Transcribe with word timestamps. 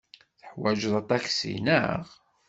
Teḥwajeḍ 0.39 0.93
aṭaksi, 1.01 1.53
naɣ? 1.65 2.05